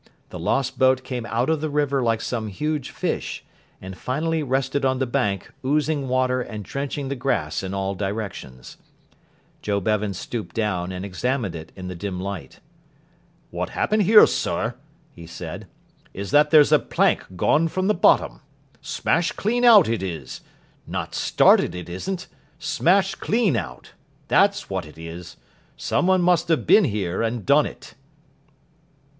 [0.29, 3.43] The lost boat came out of the river like some huge fish,
[3.79, 8.77] and finally rested on the bank, oozing water and drenching the grass in all directions.
[9.61, 12.59] Joe Bevan stooped down, and examined it in the dim light.
[13.51, 14.73] "What's happened here, sir,"
[15.13, 15.67] he said,
[16.15, 18.41] "is that there's a plank gone from the bottom.
[18.81, 20.41] Smashed clean out, it is.
[20.87, 22.25] Not started it isn't.
[22.57, 23.91] Smashed clean out.
[24.29, 25.37] That's what it is.
[25.77, 27.93] Some one must have been here and done it."